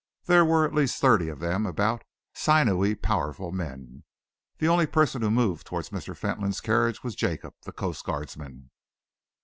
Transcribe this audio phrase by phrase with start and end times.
[0.25, 2.03] There were at least thirty of them about,
[2.33, 4.03] sinewy, powerful men.
[4.57, 6.17] The only person who moved towards Mr.
[6.17, 8.71] Fentolin's carriage was Jacob, the coast guardsman.